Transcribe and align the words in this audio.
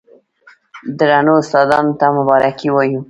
درنو 0.97 1.33
استادانو 1.41 1.91
ته 1.99 2.05
مبارکي 2.17 2.69
وايو، 2.71 2.99